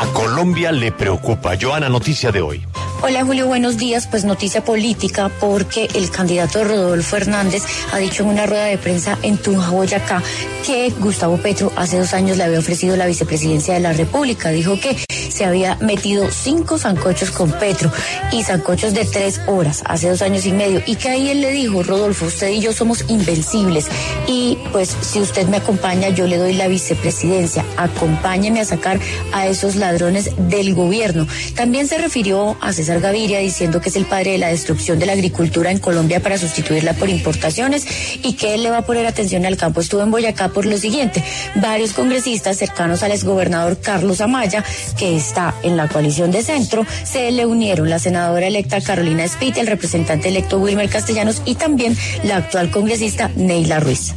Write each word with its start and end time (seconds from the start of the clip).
A 0.00 0.06
Colombia 0.12 0.70
le 0.70 0.92
preocupa. 0.92 1.56
Joana, 1.56 1.88
noticia 1.88 2.30
de 2.30 2.40
hoy. 2.40 2.64
Hola 3.00 3.24
Julio, 3.24 3.46
buenos 3.46 3.76
días. 3.76 4.08
Pues 4.08 4.24
noticia 4.24 4.64
política 4.64 5.30
porque 5.40 5.88
el 5.94 6.10
candidato 6.10 6.64
Rodolfo 6.64 7.16
Hernández 7.16 7.62
ha 7.92 7.98
dicho 7.98 8.24
en 8.24 8.30
una 8.30 8.44
rueda 8.44 8.64
de 8.64 8.76
prensa 8.76 9.16
en 9.22 9.38
Tunja, 9.38 9.70
Boyacá, 9.70 10.20
que 10.66 10.90
Gustavo 10.98 11.36
Petro 11.36 11.72
hace 11.76 11.96
dos 11.96 12.12
años 12.12 12.36
le 12.36 12.42
había 12.42 12.58
ofrecido 12.58 12.96
la 12.96 13.06
vicepresidencia 13.06 13.74
de 13.74 13.80
la 13.80 13.92
República. 13.92 14.50
Dijo 14.50 14.80
que 14.80 14.96
se 15.30 15.44
había 15.44 15.76
metido 15.76 16.28
cinco 16.32 16.76
zancochos 16.76 17.30
con 17.30 17.52
Petro 17.52 17.92
y 18.32 18.42
zancochos 18.42 18.92
de 18.94 19.04
tres 19.04 19.40
horas 19.46 19.84
hace 19.86 20.08
dos 20.08 20.20
años 20.20 20.44
y 20.44 20.50
medio 20.50 20.82
y 20.84 20.96
que 20.96 21.08
ahí 21.08 21.30
él 21.30 21.40
le 21.40 21.52
dijo, 21.52 21.84
Rodolfo, 21.84 22.26
usted 22.26 22.48
y 22.48 22.60
yo 22.60 22.72
somos 22.72 23.04
invencibles 23.08 23.86
y 24.26 24.58
pues 24.72 24.96
si 25.02 25.20
usted 25.20 25.46
me 25.46 25.58
acompaña 25.58 26.08
yo 26.08 26.26
le 26.26 26.36
doy 26.36 26.54
la 26.54 26.66
vicepresidencia. 26.66 27.64
Acompáñeme 27.76 28.60
a 28.60 28.64
sacar 28.64 28.98
a 29.32 29.46
esos 29.46 29.76
ladrones 29.76 30.32
del 30.36 30.74
gobierno. 30.74 31.28
También 31.54 31.86
se 31.86 31.98
refirió 31.98 32.56
a 32.60 32.72
César 32.72 32.87
Gaviria 32.96 33.38
diciendo 33.38 33.80
que 33.80 33.90
es 33.90 33.96
el 33.96 34.04
padre 34.06 34.32
de 34.32 34.38
la 34.38 34.48
destrucción 34.48 34.98
de 34.98 35.06
la 35.06 35.12
agricultura 35.12 35.70
en 35.70 35.78
Colombia 35.78 36.20
para 36.20 36.38
sustituirla 36.38 36.94
por 36.94 37.08
importaciones 37.08 37.86
y 38.22 38.32
que 38.32 38.54
él 38.54 38.62
le 38.62 38.70
va 38.70 38.78
a 38.78 38.86
poner 38.86 39.06
atención 39.06 39.44
al 39.46 39.56
campo. 39.56 39.80
Estuvo 39.80 40.02
en 40.02 40.10
Boyacá 40.10 40.48
por 40.48 40.66
lo 40.66 40.78
siguiente. 40.78 41.22
Varios 41.56 41.92
congresistas 41.92 42.56
cercanos 42.56 43.02
al 43.02 43.12
exgobernador 43.12 43.78
Carlos 43.80 44.20
Amaya, 44.20 44.64
que 44.98 45.16
está 45.16 45.54
en 45.62 45.76
la 45.76 45.88
coalición 45.88 46.30
de 46.30 46.42
centro, 46.42 46.86
se 47.04 47.30
le 47.30 47.46
unieron 47.46 47.90
la 47.90 47.98
senadora 47.98 48.46
electa 48.46 48.80
Carolina 48.80 49.28
Spiti, 49.28 49.60
el 49.60 49.66
representante 49.66 50.28
electo 50.28 50.58
Wilmer 50.58 50.88
Castellanos 50.88 51.42
y 51.44 51.54
también 51.54 51.96
la 52.24 52.36
actual 52.36 52.70
congresista 52.70 53.30
Neila 53.36 53.80
Ruiz. 53.80 54.14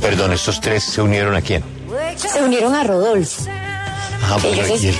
Perdón, 0.00 0.32
¿estos 0.32 0.60
tres 0.60 0.82
se 0.84 1.00
unieron 1.02 1.34
a 1.34 1.40
quién? 1.40 1.62
Se 2.16 2.42
unieron 2.42 2.74
a 2.74 2.84
Rodolfo. 2.84 3.44
Ah, 4.24 4.36
Ellos 4.44 4.82
y, 4.82 4.88
el, 4.88 4.94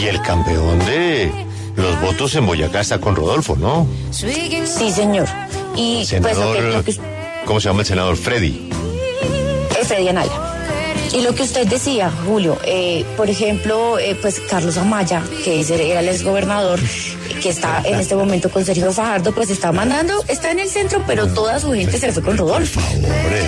y 0.00 0.06
el 0.06 0.22
campeón 0.22 0.78
de 0.80 1.30
los 1.76 2.00
votos 2.00 2.34
en 2.34 2.46
Boyacá 2.46 2.80
está 2.80 3.00
con 3.00 3.16
Rodolfo, 3.16 3.56
¿no? 3.56 3.86
Sí, 4.10 4.90
señor. 4.92 5.28
Y 5.74 6.04
pues 6.06 6.22
lo 6.22 6.28
que, 6.28 6.34
Senador, 6.34 6.62
lo 6.62 6.84
que 6.84 6.96
¿cómo 7.46 7.60
se 7.60 7.68
llama 7.68 7.80
el 7.80 7.86
senador? 7.86 8.16
Freddy. 8.16 8.70
es 9.80 9.88
Freddy 9.88 10.08
Anaya. 10.08 10.52
Y 11.12 11.20
lo 11.20 11.34
que 11.34 11.42
usted 11.42 11.66
decía, 11.66 12.10
Julio, 12.26 12.58
eh, 12.64 13.04
por 13.18 13.28
ejemplo, 13.28 13.98
eh, 13.98 14.16
pues 14.20 14.40
Carlos 14.48 14.78
Amaya, 14.78 15.22
que 15.44 15.60
era 15.60 16.00
el 16.00 16.08
exgobernador, 16.08 16.80
que 17.42 17.50
está 17.50 17.82
en 17.84 18.00
este 18.00 18.16
momento 18.16 18.48
con 18.48 18.64
Sergio 18.64 18.90
Fajardo, 18.92 19.32
pues 19.32 19.50
está 19.50 19.72
mandando, 19.72 20.24
está 20.28 20.52
en 20.52 20.60
el 20.60 20.70
centro, 20.70 21.02
pero 21.06 21.26
toda 21.26 21.58
su 21.58 21.72
gente 21.72 21.98
se 21.98 22.12
fue 22.12 22.22
con 22.22 22.38
Rodolfo. 22.38 22.80
Pobre, 22.80 23.42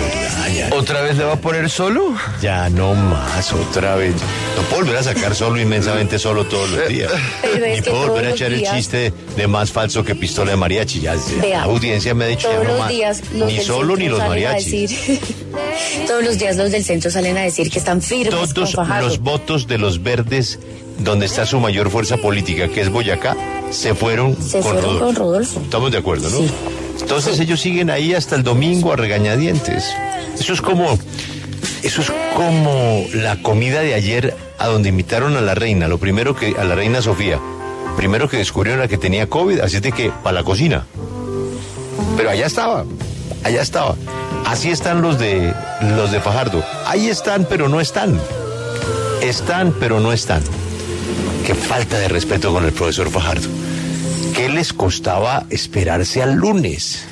ya, 0.53 0.69
ya, 0.69 0.75
¿Otra 0.75 1.01
vez 1.01 1.17
le 1.17 1.23
va 1.23 1.33
a 1.33 1.37
poner 1.37 1.67
solo? 1.69 2.15
ya 2.39 2.69
no 2.69 2.93
más, 2.93 3.51
otra 3.51 3.95
vez. 3.95 4.13
No 4.55 4.61
puedo 4.69 4.83
volver 4.83 4.97
a 4.97 5.03
sacar 5.03 5.35
solo 5.35 5.59
inmensamente 5.59 6.17
solo 6.19 6.45
todos 6.45 6.69
los 6.71 6.87
días. 6.87 7.11
Ni 7.75 7.81
puedo 7.81 8.07
volver 8.07 8.25
a 8.27 8.29
echar 8.31 8.53
el 8.53 8.63
chiste 8.63 9.11
de 9.35 9.47
más 9.47 9.71
falso 9.71 10.03
que 10.03 10.15
pistola 10.15 10.51
de 10.51 10.57
mariachi. 10.57 11.01
Ya, 11.01 11.15
Vea, 11.41 11.59
la 11.59 11.63
audiencia 11.65 12.13
me 12.13 12.25
ha 12.25 12.27
dicho 12.27 12.47
ya 12.49 12.55
todos 12.61 12.67
no 12.67 12.77
los 12.77 12.87
días 12.89 13.21
los 13.33 13.51
Ni 13.51 13.59
solo 13.59 13.95
ni 13.97 14.07
los 14.07 14.19
mariachis. 14.19 14.91
decir- 14.91 15.19
todos 16.07 16.23
los 16.23 16.37
días 16.37 16.55
los 16.55 16.71
del 16.71 16.83
centro 16.83 17.11
salen 17.11 17.37
a 17.37 17.41
decir 17.41 17.69
que 17.69 17.79
están 17.79 18.01
firmes 18.01 18.29
Todos 18.53 18.53
con 18.75 18.87
los 19.01 19.19
votos 19.19 19.67
de 19.67 19.77
los 19.77 20.01
verdes, 20.01 20.59
donde 20.99 21.25
está 21.25 21.45
su 21.45 21.59
mayor 21.59 21.89
fuerza 21.89 22.17
política, 22.17 22.67
que 22.69 22.81
es 22.81 22.89
Boyacá, 22.89 23.35
se 23.71 23.93
fueron, 23.95 24.35
Se 24.41 24.59
con, 24.61 24.73
fueron 24.73 24.81
Rodolfo. 24.83 25.05
con 25.05 25.15
Rodolfo. 25.15 25.59
Estamos 25.61 25.91
de 25.91 25.97
acuerdo, 25.97 26.29
¿no? 26.29 26.37
Sí. 26.39 26.51
Entonces 27.01 27.39
ellos 27.39 27.59
siguen 27.59 27.89
ahí 27.89 28.13
hasta 28.13 28.35
el 28.35 28.43
domingo 28.43 28.93
a 28.93 28.95
regañadientes. 28.95 29.85
Eso 30.39 30.53
es 30.53 30.61
como, 30.61 30.97
eso 31.85 32.01
es 32.01 32.11
como 32.35 33.05
la 33.13 33.41
comida 33.43 33.81
de 33.81 33.93
ayer 33.93 34.35
a 34.57 34.65
donde 34.65 34.89
invitaron 34.89 35.37
a 35.37 35.41
la 35.41 35.53
reina, 35.53 35.87
lo 35.87 35.99
primero 35.99 36.35
que, 36.35 36.55
a 36.57 36.63
la 36.63 36.73
reina 36.73 36.99
Sofía, 36.99 37.39
primero 37.95 38.27
que 38.27 38.37
descubrieron 38.37 38.81
a 38.81 38.87
que 38.87 38.97
tenía 38.97 39.29
COVID, 39.29 39.59
así 39.59 39.75
es 39.75 39.81
de 39.83 39.91
que, 39.91 40.09
para 40.23 40.33
la 40.33 40.43
cocina. 40.43 40.87
Pero 42.17 42.31
allá 42.31 42.47
estaba, 42.47 42.85
allá 43.43 43.61
estaba. 43.61 43.95
Así 44.47 44.71
están 44.71 45.03
los 45.03 45.19
de, 45.19 45.53
los 45.95 46.11
de 46.11 46.19
Fajardo. 46.21 46.63
Ahí 46.85 47.07
están, 47.07 47.45
pero 47.45 47.69
no 47.69 47.79
están. 47.79 48.19
Están, 49.21 49.71
pero 49.79 49.99
no 49.99 50.11
están. 50.11 50.41
Qué 51.45 51.53
falta 51.53 51.99
de 51.99 52.07
respeto 52.07 52.51
con 52.51 52.65
el 52.65 52.71
profesor 52.71 53.11
Fajardo. 53.11 53.47
¿Qué 54.35 54.49
les 54.49 54.73
costaba 54.73 55.45
esperarse 55.51 56.23
al 56.23 56.33
lunes? 56.33 57.05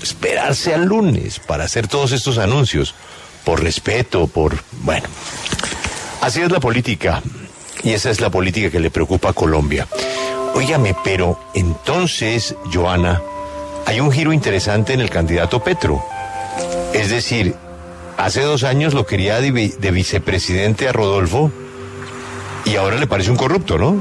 Esperarse 0.00 0.72
al 0.72 0.84
lunes 0.84 1.40
para 1.40 1.64
hacer 1.64 1.88
todos 1.88 2.12
estos 2.12 2.38
anuncios. 2.38 2.94
Por 3.44 3.62
respeto, 3.62 4.26
por... 4.26 4.56
Bueno, 4.82 5.06
así 6.20 6.40
es 6.40 6.50
la 6.50 6.60
política. 6.60 7.22
Y 7.82 7.92
esa 7.92 8.10
es 8.10 8.20
la 8.20 8.30
política 8.30 8.70
que 8.70 8.80
le 8.80 8.90
preocupa 8.90 9.30
a 9.30 9.32
Colombia. 9.34 9.86
Óigame, 10.54 10.96
pero 11.04 11.38
entonces, 11.54 12.54
Joana, 12.72 13.20
hay 13.86 14.00
un 14.00 14.10
giro 14.10 14.32
interesante 14.32 14.94
en 14.94 15.00
el 15.00 15.10
candidato 15.10 15.62
Petro. 15.62 16.02
Es 16.94 17.10
decir, 17.10 17.54
hace 18.16 18.40
dos 18.42 18.62
años 18.64 18.94
lo 18.94 19.04
quería 19.04 19.40
de, 19.40 19.50
vi- 19.50 19.74
de 19.78 19.90
vicepresidente 19.90 20.88
a 20.88 20.92
Rodolfo 20.92 21.50
y 22.64 22.76
ahora 22.76 22.96
le 22.96 23.06
parece 23.06 23.30
un 23.30 23.36
corrupto, 23.36 23.76
¿no? 23.76 23.96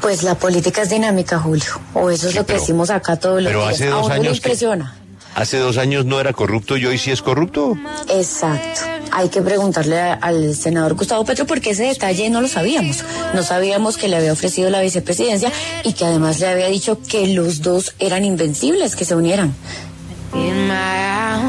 Pues 0.00 0.22
la 0.24 0.34
política 0.34 0.82
es 0.82 0.90
dinámica, 0.90 1.38
Julio. 1.38 1.80
O 1.92 2.10
eso 2.10 2.26
es 2.26 2.32
Sí, 2.32 2.38
lo 2.38 2.44
que 2.44 2.54
pero- 2.54 2.60
decimos 2.60 2.90
acá 2.90 3.16
todos 3.16 3.40
los 3.42 3.50
pero 3.52 3.62
días. 3.62 3.74
hace 3.74 3.86
a 3.86 3.90
dos 3.90 4.08
le 4.08 4.14
años 4.14 4.30
que- 4.40 4.48
impresiona. 4.48 4.96
Hace 5.34 5.58
dos 5.58 5.78
años 5.78 6.04
no 6.04 6.20
era 6.20 6.32
corrupto 6.32 6.76
y 6.76 6.86
hoy 6.86 6.96
sí 6.98 7.10
es 7.10 7.20
corrupto. 7.22 7.76
Exacto. 8.08 8.80
Hay 9.10 9.28
que 9.28 9.42
preguntarle 9.42 10.00
a- 10.00 10.14
al 10.14 10.54
senador 10.54 10.94
Gustavo 10.94 11.24
Petro 11.24 11.44
porque 11.46 11.70
ese 11.70 11.84
detalle 11.84 12.30
no 12.30 12.40
lo 12.40 12.48
sabíamos. 12.48 13.04
No 13.34 13.42
sabíamos 13.42 13.96
que 13.96 14.08
le 14.08 14.16
había 14.16 14.32
ofrecido 14.32 14.70
la 14.70 14.80
vicepresidencia 14.80 15.52
y 15.84 15.92
que 15.92 16.04
además 16.04 16.40
le 16.40 16.46
había 16.48 16.66
dicho 16.68 16.98
que 17.08 17.26
los 17.28 17.62
dos 17.62 17.94
eran 17.98 18.24
invencibles, 18.24 18.96
que 18.96 19.04
se 19.04 19.14
unieran. 19.14 19.54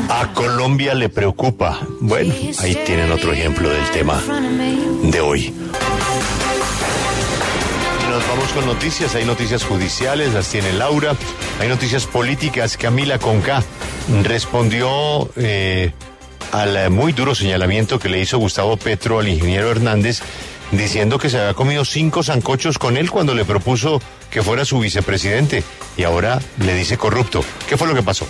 A 0.09 0.31
Colombia 0.33 0.93
le 0.93 1.09
preocupa. 1.09 1.79
Bueno, 1.99 2.33
ahí 2.59 2.75
tienen 2.85 3.11
otro 3.11 3.33
ejemplo 3.33 3.67
del 3.69 3.89
tema 3.91 4.21
de 5.03 5.21
hoy. 5.21 5.53
Noticias. 8.63 9.15
Hay 9.15 9.25
noticias 9.25 9.63
judiciales, 9.63 10.33
las 10.33 10.49
tiene 10.49 10.71
Laura. 10.73 11.15
Hay 11.59 11.67
noticias 11.67 12.05
políticas. 12.05 12.77
Camila 12.77 13.19
Conca 13.19 13.63
respondió 14.23 15.29
eh, 15.35 15.91
al 16.51 16.89
muy 16.89 17.11
duro 17.11 17.35
señalamiento 17.35 17.99
que 17.99 18.09
le 18.09 18.19
hizo 18.19 18.37
Gustavo 18.37 18.77
Petro 18.77 19.19
al 19.19 19.27
ingeniero 19.27 19.69
Hernández, 19.69 20.21
diciendo 20.71 21.19
que 21.19 21.29
se 21.29 21.39
había 21.39 21.53
comido 21.53 21.83
cinco 21.85 22.23
zancochos 22.23 22.77
con 22.79 22.97
él 22.97 23.11
cuando 23.11 23.33
le 23.35 23.45
propuso 23.45 24.01
que 24.29 24.41
fuera 24.41 24.65
su 24.65 24.79
vicepresidente. 24.79 25.63
Y 25.97 26.03
ahora 26.03 26.41
le 26.59 26.75
dice 26.75 26.97
corrupto. 26.97 27.43
¿Qué 27.69 27.77
fue 27.77 27.87
lo 27.87 27.95
que 27.95 28.03
pasó? 28.03 28.27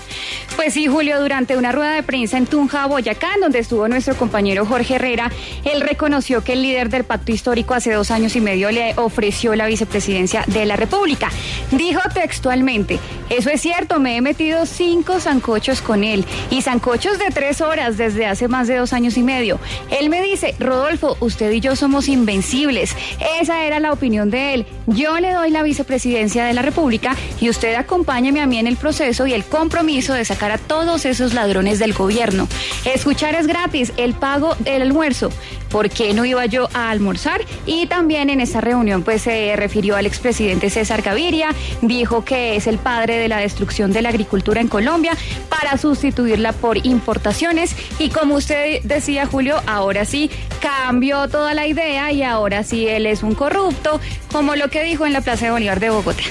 Pues 0.56 0.75
sí, 0.75 0.85
Julio, 0.85 1.19
durante 1.19 1.57
una 1.57 1.72
rueda 1.72 1.94
de 1.94 2.03
prensa 2.03 2.38
en 2.38 2.45
Tunja, 2.45 2.85
Boyacá, 2.85 3.29
donde 3.41 3.57
estuvo 3.57 3.88
nuestro 3.88 4.16
compañero 4.16 4.67
Jorge 4.67 4.95
Herrera, 4.95 5.31
él 5.63 5.81
reconoció 5.81 6.44
que 6.44 6.53
el 6.53 6.61
líder 6.61 6.89
del 6.89 7.06
pacto 7.06 7.31
histórico 7.31 7.73
hace 7.73 7.91
dos 7.91 8.11
años 8.11 8.35
y 8.35 8.41
medio 8.41 8.69
le 8.69 8.94
ofreció 8.97 9.56
la 9.56 9.66
vicepresidencia 9.66 10.44
de 10.45 10.66
la 10.66 10.75
República. 10.75 11.31
Dijo 11.72 12.01
textualmente, 12.13 13.00
eso 13.31 13.50
es 13.50 13.62
cierto, 13.62 14.00
me 14.00 14.16
he 14.16 14.22
metido 14.22 14.67
cinco 14.67 15.19
zancochos 15.19 15.81
con 15.81 16.03
él 16.03 16.23
y 16.51 16.62
zancochos 16.62 17.17
de 17.17 17.31
tres 17.33 17.62
horas 17.62 17.97
desde 17.97 18.27
hace 18.27 18.47
más 18.47 18.67
de 18.67 18.75
dos 18.75 18.94
años 18.94 19.17
y 19.17 19.23
medio. 19.23 19.59
Él 19.89 20.12
me 20.12 20.22
dice, 20.22 20.53
Rodolfo, 20.59 21.17
usted 21.19 21.51
y 21.51 21.62
yo 21.62 21.75
somos 21.75 22.07
invencibles. 22.09 22.95
Esa 23.41 23.66
era 23.66 23.79
la 23.79 23.91
opinión 23.91 24.29
de 24.29 24.53
él. 24.53 24.67
Yo 24.85 25.19
le 25.19 25.31
doy 25.33 25.50
la 25.50 25.63
vicepresidencia 25.63 25.94
de 26.03 26.53
la 26.53 26.61
República 26.61 27.16
y 27.39 27.50
usted 27.50 27.73
acompáñeme 27.75 28.41
a 28.41 28.45
mí 28.45 28.59
en 28.59 28.67
el 28.67 28.75
proceso 28.75 29.28
y 29.28 29.33
el 29.33 29.45
compromiso 29.45 30.13
de 30.13 30.25
sacar 30.25 30.51
a 30.51 30.57
todos 30.57 31.06
esos 31.06 31.33
ladrones 31.33 31.79
del 31.79 31.94
gobierno. 31.94 32.50
Escuchar 32.83 33.33
es 33.35 33.47
gratis, 33.47 33.94
el 33.95 34.13
pago 34.13 34.56
del 34.59 34.81
almuerzo. 34.81 35.31
¿Por 35.75 35.90
qué 35.90 36.13
no 36.13 36.24
iba 36.24 36.46
yo 36.46 36.69
a 36.74 36.90
almorzar? 36.90 37.41
Y 37.66 37.88
también 37.88 38.30
en 38.30 38.40
esa 38.40 38.62
reunión 38.62 39.04
pues 39.04 39.24
se 39.24 39.57
refirió 39.57 39.98
al 39.98 40.06
expresidente 40.06 40.69
César 40.69 41.01
Gaviria, 41.01 41.50
dijo 41.81 42.24
que 42.24 42.56
es 42.56 42.68
el 42.68 42.77
padre 42.77 43.18
de 43.18 43.27
la 43.27 43.39
destrucción 43.39 43.92
de 43.92 44.01
la 44.01 44.07
agricultura 44.07 44.62
en 44.62 44.69
Colombia 44.69 45.18
para 45.50 45.77
sustituirla 45.77 46.54
por 46.54 46.77
importaciones 46.86 47.75
y 48.00 48.07
como 48.07 48.36
usted 48.36 48.83
decía 48.83 49.25
Julio, 49.25 49.62
ahora 49.68 50.06
sí 50.06 50.31
cambió 50.62 51.27
toda 51.27 51.54
la 51.54 51.68
idea 51.68 52.10
y 52.10 52.24
ahora 52.24 52.63
sí 52.63 52.88
él 52.88 53.06
es 53.06 53.22
un 53.22 53.36
corrupto, 53.36 54.00
como 54.31 54.56
lo 54.56 54.69
que 54.69 54.81
dijo 54.81 55.06
en 55.06 55.12
la 55.12 55.19
Plaza 55.19 55.48
de 55.48 55.51
Bolívar 55.51 55.81
de 55.81 55.89
Bogotá. 55.89 56.24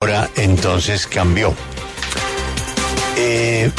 Ahora 0.00 0.30
entonces 0.36 1.06
cambió. 1.06 1.52
Eh, 3.18 3.70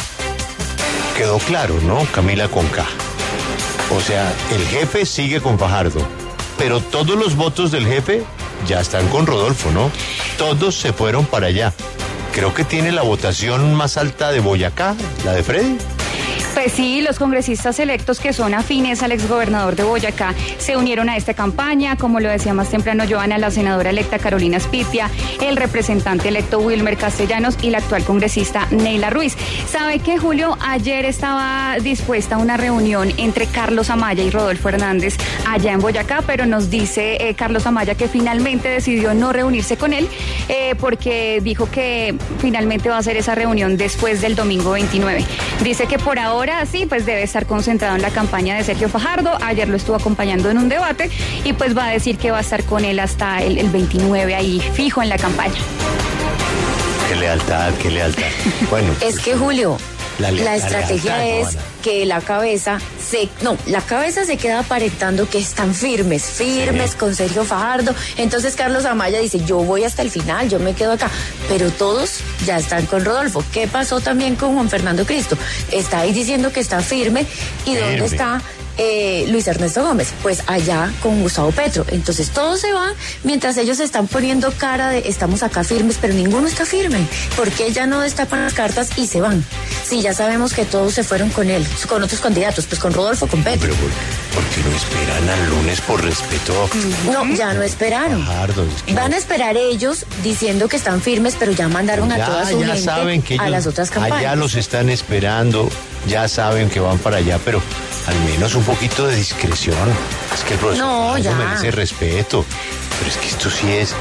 quedó 1.16 1.38
claro, 1.38 1.74
¿no? 1.82 2.06
Camila 2.12 2.46
Conca. 2.46 2.86
O 3.96 4.00
sea, 4.00 4.32
el 4.52 4.66
jefe 4.66 5.06
sigue 5.06 5.40
con 5.40 5.58
Fajardo, 5.58 6.00
pero 6.58 6.80
todos 6.80 7.16
los 7.18 7.36
votos 7.36 7.70
del 7.70 7.86
jefe 7.86 8.22
ya 8.66 8.80
están 8.80 9.08
con 9.08 9.26
Rodolfo, 9.26 9.70
¿no? 9.70 9.90
Todos 10.36 10.74
se 10.74 10.92
fueron 10.92 11.24
para 11.24 11.46
allá. 11.46 11.72
Creo 12.32 12.54
que 12.54 12.64
tiene 12.64 12.92
la 12.92 13.02
votación 13.02 13.74
más 13.74 13.96
alta 13.96 14.30
de 14.30 14.40
Boyacá, 14.40 14.94
la 15.24 15.32
de 15.32 15.42
Freddy. 15.42 15.78
Pues 16.58 16.72
sí, 16.72 17.02
los 17.02 17.20
congresistas 17.20 17.78
electos 17.78 18.18
que 18.18 18.32
son 18.32 18.52
afines 18.52 19.04
al 19.04 19.12
exgobernador 19.12 19.76
de 19.76 19.84
Boyacá 19.84 20.34
se 20.58 20.76
unieron 20.76 21.08
a 21.08 21.16
esta 21.16 21.32
campaña, 21.32 21.94
como 21.94 22.18
lo 22.18 22.28
decía 22.28 22.52
más 22.52 22.68
temprano 22.68 23.04
Joana, 23.08 23.38
la 23.38 23.52
senadora 23.52 23.90
electa 23.90 24.18
Carolina 24.18 24.58
Spitia, 24.58 25.08
el 25.40 25.56
representante 25.56 26.26
electo 26.26 26.58
Wilmer 26.58 26.96
Castellanos 26.96 27.56
y 27.62 27.70
la 27.70 27.78
actual 27.78 28.02
congresista 28.02 28.66
Neila 28.72 29.08
Ruiz. 29.08 29.36
¿Sabe 29.70 30.00
que 30.00 30.18
Julio 30.18 30.58
ayer 30.60 31.04
estaba 31.04 31.76
dispuesta 31.80 32.34
a 32.34 32.38
una 32.38 32.56
reunión 32.56 33.12
entre 33.18 33.46
Carlos 33.46 33.88
Amaya 33.88 34.24
y 34.24 34.30
Rodolfo 34.30 34.68
Hernández 34.68 35.16
allá 35.46 35.70
en 35.70 35.78
Boyacá, 35.78 36.24
pero 36.26 36.44
nos 36.44 36.70
dice 36.70 37.28
eh, 37.28 37.34
Carlos 37.34 37.66
Amaya 37.66 37.94
que 37.94 38.08
finalmente 38.08 38.68
decidió 38.68 39.14
no 39.14 39.32
reunirse 39.32 39.76
con 39.76 39.92
él 39.92 40.08
eh, 40.48 40.74
porque 40.80 41.40
dijo 41.40 41.70
que 41.70 42.16
finalmente 42.40 42.88
va 42.88 42.96
a 42.96 42.98
hacer 42.98 43.16
esa 43.16 43.36
reunión 43.36 43.76
después 43.76 44.20
del 44.20 44.34
domingo 44.34 44.72
29. 44.72 45.24
Dice 45.62 45.86
que 45.86 46.00
por 46.00 46.18
ahora 46.18 46.47
sí, 46.70 46.86
pues 46.86 47.06
debe 47.06 47.22
estar 47.22 47.46
concentrado 47.46 47.96
en 47.96 48.02
la 48.02 48.10
campaña 48.10 48.56
de 48.56 48.64
Sergio 48.64 48.88
Fajardo. 48.88 49.36
Ayer 49.42 49.68
lo 49.68 49.76
estuvo 49.76 49.96
acompañando 49.96 50.50
en 50.50 50.58
un 50.58 50.68
debate 50.68 51.10
y 51.44 51.52
pues 51.52 51.76
va 51.76 51.88
a 51.88 51.90
decir 51.90 52.18
que 52.18 52.30
va 52.30 52.38
a 52.38 52.40
estar 52.40 52.64
con 52.64 52.84
él 52.84 52.98
hasta 53.00 53.42
el, 53.42 53.58
el 53.58 53.68
29 53.70 54.34
ahí 54.34 54.60
fijo 54.60 55.02
en 55.02 55.08
la 55.08 55.18
campaña. 55.18 55.60
Qué 57.08 57.16
lealtad, 57.16 57.72
qué 57.82 57.90
lealtad. 57.90 58.22
Bueno. 58.70 58.94
es 59.00 59.18
que 59.18 59.34
Julio, 59.34 59.78
la, 60.18 60.30
la 60.30 60.56
estrategia 60.56 61.16
la 61.16 61.24
lealtad, 61.24 61.54
es 61.54 61.58
que 61.82 62.06
la 62.06 62.20
cabeza 62.20 62.78
se, 63.00 63.28
no, 63.42 63.56
la 63.66 63.80
cabeza 63.80 64.24
se 64.24 64.36
queda 64.36 64.60
aparentando 64.60 65.28
que 65.28 65.38
están 65.38 65.74
firmes, 65.74 66.22
firmes 66.24 66.92
sí. 66.92 66.96
con 66.96 67.14
Sergio 67.14 67.44
Fajardo. 67.44 67.94
Entonces 68.16 68.56
Carlos 68.56 68.84
Amaya 68.84 69.18
dice, 69.20 69.40
yo 69.44 69.58
voy 69.58 69.84
hasta 69.84 70.02
el 70.02 70.10
final, 70.10 70.48
yo 70.48 70.58
me 70.58 70.74
quedo 70.74 70.92
acá. 70.92 71.10
Pero 71.48 71.70
todos 71.70 72.20
ya 72.46 72.58
están 72.58 72.86
con 72.86 73.04
Rodolfo. 73.04 73.44
¿Qué 73.52 73.66
pasó 73.66 74.00
también 74.00 74.36
con 74.36 74.54
Juan 74.54 74.68
Fernando 74.68 75.04
Cristo? 75.04 75.36
Está 75.72 76.00
ahí 76.00 76.12
diciendo 76.12 76.52
que 76.52 76.60
está 76.60 76.80
firme. 76.80 77.26
¿Y 77.64 77.74
firme. 77.74 77.80
dónde 77.80 78.06
está 78.06 78.42
eh, 78.78 79.26
Luis 79.28 79.46
Ernesto 79.46 79.82
Gómez, 79.82 80.14
pues 80.22 80.42
allá 80.46 80.92
con 81.02 81.20
Gustavo 81.22 81.50
Petro. 81.52 81.84
Entonces 81.88 82.30
todos 82.30 82.60
se 82.60 82.72
van 82.72 82.94
mientras 83.24 83.56
ellos 83.56 83.80
están 83.80 84.06
poniendo 84.06 84.52
cara 84.52 84.90
de 84.90 85.02
estamos 85.06 85.42
acá 85.42 85.64
firmes, 85.64 85.98
pero 86.00 86.14
ninguno 86.14 86.46
está 86.48 86.64
firme. 86.64 87.06
porque 87.36 87.72
ya 87.72 87.86
no 87.86 88.00
destapan 88.00 88.42
las 88.42 88.54
cartas 88.54 88.90
y 88.96 89.06
se 89.06 89.20
van? 89.20 89.44
Sí, 89.84 90.00
ya 90.00 90.14
sabemos 90.14 90.52
que 90.52 90.64
todos 90.64 90.94
se 90.94 91.04
fueron 91.04 91.30
con 91.30 91.50
él, 91.50 91.66
con 91.88 92.02
otros 92.02 92.20
candidatos, 92.20 92.66
pues 92.66 92.80
con 92.80 92.92
Rodolfo, 92.92 93.26
con 93.26 93.42
Petro. 93.42 93.60
Pero 93.60 93.74
¿por, 94.34 94.44
qué 94.44 94.68
no 94.68 94.76
esperan 94.76 95.28
al 95.28 95.50
lunes 95.50 95.80
por 95.80 96.02
respeto? 96.02 96.70
No, 97.12 97.34
ya 97.34 97.54
no 97.54 97.62
esperaron. 97.62 98.26
Van 98.94 99.12
a 99.12 99.16
esperar 99.16 99.56
ellos 99.56 100.06
diciendo 100.22 100.68
que 100.68 100.76
están 100.76 101.00
firmes, 101.00 101.36
pero 101.38 101.52
ya 101.52 101.68
mandaron 101.68 102.08
ya, 102.08 102.24
a 102.24 102.26
toda 102.26 102.46
su 102.46 102.60
ya 102.60 102.66
gente 102.68 102.82
saben 102.82 103.22
que 103.22 103.34
ellos, 103.34 103.46
a 103.46 103.50
las 103.50 103.66
otras 103.66 103.90
campañas. 103.90 104.18
Allá 104.18 104.36
los 104.36 104.54
están 104.54 104.88
esperando, 104.88 105.68
ya 106.08 106.26
saben 106.28 106.68
que 106.70 106.80
van 106.80 106.98
para 106.98 107.18
allá, 107.18 107.38
pero 107.44 107.60
al 108.06 108.18
menos 108.20 108.54
un 108.54 108.64
poquito 108.64 109.06
de 109.06 109.16
discreción. 109.16 109.76
Es 110.34 110.42
que 110.42 110.54
el 110.54 110.60
profesor 110.60 110.86
no, 110.86 111.18
ya. 111.18 111.34
merece 111.34 111.70
respeto. 111.70 112.44
Pero 112.98 113.10
es 113.10 113.16
que 113.18 113.28
esto 113.28 113.50
sí 113.50 113.70
es 113.70 113.94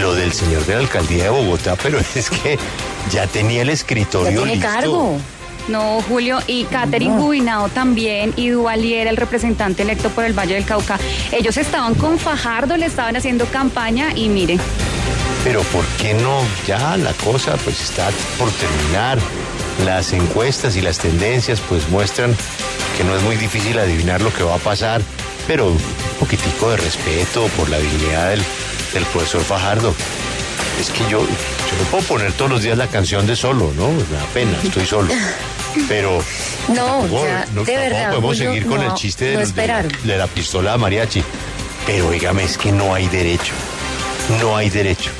lo 0.00 0.14
del 0.14 0.32
señor 0.32 0.64
de 0.66 0.74
la 0.74 0.80
alcaldía 0.80 1.24
de 1.24 1.30
Bogotá, 1.30 1.76
pero 1.82 1.98
es 2.14 2.30
que 2.30 2.58
ya 3.10 3.26
tenía 3.26 3.62
el 3.62 3.70
escritorio 3.70 4.30
ya 4.30 4.36
tiene 4.36 4.54
listo. 4.54 4.68
cargo. 4.68 5.18
No, 5.68 6.00
Julio, 6.02 6.38
y 6.46 6.64
Catherine. 6.64 7.16
Gubinao 7.16 7.68
también, 7.68 8.32
y 8.36 8.50
Duvalier, 8.50 9.08
el 9.08 9.16
representante 9.16 9.82
electo 9.82 10.10
por 10.10 10.24
el 10.24 10.32
Valle 10.32 10.54
del 10.54 10.64
Cauca. 10.64 10.96
Ellos 11.32 11.56
estaban 11.56 11.94
con 11.94 12.20
Fajardo, 12.20 12.76
le 12.76 12.86
estaban 12.86 13.16
haciendo 13.16 13.46
campaña 13.46 14.12
y 14.14 14.28
mire. 14.28 14.58
Pero 15.42 15.62
¿por 15.62 15.84
qué 16.00 16.14
no? 16.14 16.42
Ya 16.68 16.96
la 16.96 17.12
cosa 17.14 17.56
pues 17.64 17.80
está 17.80 18.10
por 18.38 18.48
terminar. 18.52 19.18
Las 19.84 20.12
encuestas 20.12 20.76
y 20.76 20.80
las 20.80 20.98
tendencias 20.98 21.60
pues 21.68 21.88
muestran 21.88 22.34
que 22.96 23.04
no 23.04 23.14
es 23.14 23.22
muy 23.22 23.36
difícil 23.36 23.78
adivinar 23.78 24.20
lo 24.22 24.32
que 24.32 24.42
va 24.42 24.54
a 24.54 24.58
pasar, 24.58 25.02
pero 25.46 25.68
un 25.68 25.78
poquitico 26.18 26.70
de 26.70 26.78
respeto 26.78 27.46
por 27.56 27.68
la 27.68 27.78
dignidad 27.78 28.30
del, 28.30 28.42
del 28.94 29.04
profesor 29.06 29.42
Fajardo. 29.42 29.94
Es 30.80 30.90
que 30.90 31.00
yo, 31.10 31.20
yo 31.20 31.82
no 31.82 31.90
puedo 31.90 32.04
poner 32.04 32.32
todos 32.32 32.50
los 32.50 32.62
días 32.62 32.78
la 32.78 32.86
canción 32.86 33.26
de 33.26 33.36
solo, 33.36 33.72
¿no? 33.76 33.88
Me 33.88 34.02
da 34.16 34.24
pena, 34.32 34.58
estoy 34.62 34.86
solo. 34.86 35.08
Pero 35.88 36.22
no, 36.68 36.74
tampoco, 36.86 37.26
ya, 37.26 37.46
no, 37.52 37.64
de 37.64 37.76
verdad, 37.76 38.08
podemos 38.08 38.36
Julio, 38.36 38.50
seguir 38.52 38.66
con 38.66 38.80
no, 38.80 38.86
el 38.86 38.94
chiste 38.94 39.34
no 39.34 39.40
de, 39.40 39.46
de, 39.46 39.88
de 40.04 40.18
la 40.18 40.26
pistola 40.26 40.72
de 40.72 40.78
mariachi. 40.78 41.22
Pero 41.86 42.10
dígame, 42.10 42.44
es 42.44 42.56
que 42.56 42.72
no 42.72 42.94
hay 42.94 43.08
derecho. 43.08 43.52
No 44.40 44.56
hay 44.56 44.70
derecho. 44.70 45.10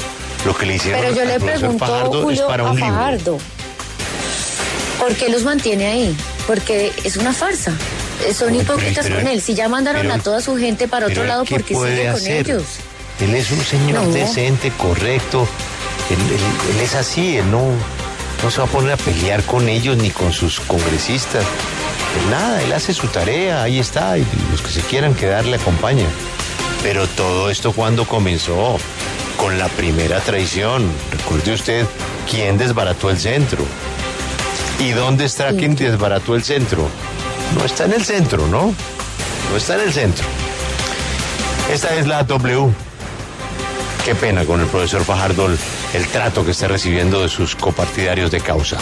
Lo 0.47 0.57
que 0.57 0.65
le 0.65 0.77
hicieron 0.77 1.01
Pero 1.01 1.15
yo 1.15 1.23
al 1.23 1.29
le 1.29 1.35
profesor 1.35 1.59
pregunto 1.61 1.87
Fajardo 1.87 2.23
Julio, 2.23 2.43
es 2.43 2.49
para 2.49 2.67
a 2.67 2.71
un 2.71 2.81
libro. 2.81 3.39
¿Por 5.07 5.17
qué 5.17 5.29
los 5.29 5.45
mantiene 5.45 5.87
ahí? 5.87 6.17
Porque 6.47 6.93
es 7.05 7.17
una 7.17 7.33
farsa. 7.33 7.73
Son 8.35 8.53
Uy, 8.53 8.61
hipócritas 8.61 9.05
pero- 9.07 9.17
con 9.17 9.27
él. 9.29 9.41
Si 9.41 9.55
ya 9.55 9.69
mandaron 9.69 10.03
pero- 10.03 10.15
a 10.15 10.19
toda 10.19 10.41
su 10.41 10.57
gente 10.57 10.89
para 10.89 11.07
otro 11.07 11.25
lado, 11.25 11.45
¿qué 11.45 11.51
¿por 11.57 11.65
qué 11.65 11.75
sigue 11.75 12.11
con 12.13 12.27
ellos? 12.27 12.63
Él 13.21 13.35
es 13.35 13.51
un 13.51 13.65
señor 13.65 14.03
No. 14.05 14.11
decente, 14.13 14.71
correcto. 14.77 15.47
Él, 16.11 16.19
él- 16.19 16.75
él 16.77 16.81
es 16.83 16.95
así, 16.95 17.37
él 17.39 17.51
no, 17.51 17.63
no 18.43 18.51
se 18.51 18.59
va 18.59 18.65
a 18.65 18.69
poner 18.71 18.93
a 18.93 18.97
pelear 18.97 19.43
con 19.45 19.69
ellos 19.69 19.97
ni 19.97 20.11
con 20.11 20.33
sus 20.33 20.61
congresistas. 20.61 21.45
Pues 22.15 22.27
nada, 22.31 22.63
él 22.63 22.73
hace 22.73 22.93
su 22.95 23.07
tarea, 23.09 23.63
ahí 23.63 23.79
está, 23.79 24.17
y 24.19 24.27
los 24.51 24.61
que 24.63 24.71
se 24.71 24.81
quieran 24.81 25.15
quedar 25.15 25.45
le 25.47 25.57
acompañan. 25.57 26.09
Pero 26.83 27.07
todo 27.07 27.51
esto 27.51 27.73
cuando 27.73 28.07
comenzó, 28.07 28.79
con 29.37 29.59
la 29.59 29.69
primera 29.69 30.21
traición. 30.21 30.91
Recuerde 31.11 31.53
usted 31.53 31.87
quién 32.31 32.57
desbarató 32.59 33.11
el 33.11 33.19
centro. 33.19 33.65
¿Y 34.79 34.91
dónde 34.91 35.25
está 35.25 35.51
Sí. 35.51 35.57
quien 35.57 35.75
desbarató 35.75 36.35
el 36.35 36.43
centro? 36.45 36.89
No 37.59 37.65
está 37.65 37.85
en 37.85 37.93
el 37.95 38.05
centro, 38.05 38.47
¿no? 38.49 38.75
No 39.51 39.57
está 39.57 39.75
en 39.75 39.81
el 39.83 39.93
centro. 39.93 40.25
Esta 41.73 41.95
es 41.95 42.07
la 42.07 42.23
W. 42.25 42.69
Qué 44.05 44.15
pena 44.15 44.45
con 44.45 44.61
el 44.61 44.67
profesor 44.67 45.05
Fajardo 45.05 45.47
el, 45.47 45.59
el 45.95 46.07
trato 46.09 46.45
que 46.45 46.53
está 46.53 46.69
recibiendo 46.69 47.23
de 47.23 47.29
sus 47.29 47.57
copartidarios 47.57 48.31
de 48.31 48.41
causa. 48.41 48.77